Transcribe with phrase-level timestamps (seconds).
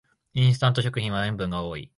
[0.33, 1.87] インスタント食品は塩分が多い